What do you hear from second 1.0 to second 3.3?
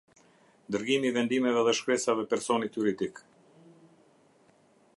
i vendimeve dhe shkresave personit juridik.